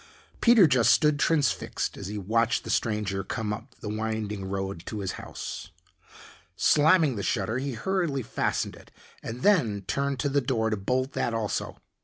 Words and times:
Peter 0.41 0.65
just 0.65 0.89
stood 0.91 1.19
transfixed 1.19 1.95
as 1.95 2.07
he 2.07 2.17
watched 2.17 2.63
the 2.63 2.71
stranger 2.71 3.23
come 3.23 3.53
up 3.53 3.75
the 3.81 3.87
winding 3.87 4.43
road 4.45 4.83
to 4.83 4.97
his 4.97 5.11
house. 5.11 5.69
Slamming 6.55 7.17
the 7.17 7.21
shutter 7.21 7.59
he 7.59 7.73
hurriedly 7.73 8.23
fastened 8.23 8.75
it 8.75 8.89
and 9.21 9.43
then 9.43 9.83
turned 9.85 10.17
to 10.21 10.29
the 10.29 10.41
door 10.41 10.71
to 10.71 10.75
bolt 10.77 11.11
that 11.11 11.35
also. 11.35 11.77